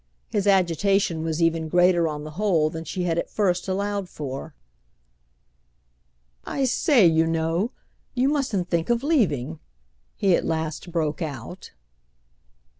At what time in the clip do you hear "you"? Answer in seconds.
7.05-7.27, 8.15-8.27